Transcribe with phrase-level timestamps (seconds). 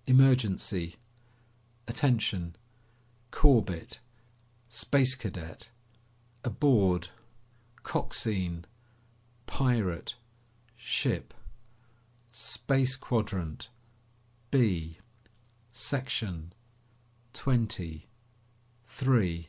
[0.06, 0.96] "...emergency...
[1.86, 2.56] attention...
[3.30, 4.00] Corbett...
[4.70, 5.68] Space Cadet...
[6.42, 7.08] aboard...
[7.82, 8.64] Coxine...
[9.44, 10.14] pirate...
[10.74, 11.34] ship...
[12.32, 13.68] space quadrant...
[14.50, 14.96] B...
[15.70, 16.54] section...
[17.34, 18.06] twenty...
[18.86, 19.48] three